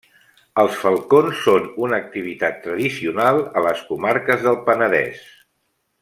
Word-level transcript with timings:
Els 0.61 0.77
falcons 0.83 1.41
són 1.49 1.67
una 1.87 1.99
activitat 2.05 2.57
tradicional 2.65 3.43
a 3.61 3.67
les 3.69 3.83
comarques 3.93 4.41
del 4.47 4.57
Penedès. 4.71 5.21